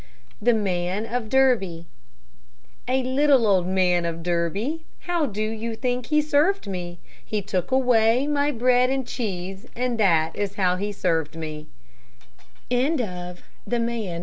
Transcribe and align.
THE 0.41 0.55
MAN 0.55 1.05
OF 1.05 1.29
DERBY 1.29 1.85
A 2.87 3.03
little 3.03 3.45
old 3.45 3.67
man 3.67 4.03
of 4.03 4.23
Derby, 4.23 4.83
How 5.01 5.27
do 5.27 5.43
you 5.43 5.75
think 5.75 6.07
he 6.07 6.23
served 6.23 6.65
me? 6.65 6.97
He 7.23 7.43
took 7.43 7.69
away 7.69 8.25
my 8.25 8.49
bread 8.49 8.89
and 8.89 9.05
cheese, 9.05 9.67
And 9.75 9.99
that 9.99 10.35
is 10.35 10.55
how 10.55 10.77
he 10.77 10.91
served 10.91 11.35
me. 11.35 11.67